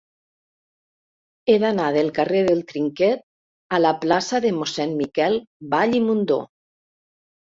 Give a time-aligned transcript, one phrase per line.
[1.51, 3.21] He d'anar del carrer del Trinquet
[3.77, 5.39] a la plaça de Mossèn Miquel
[5.75, 6.39] Vall i Mundó.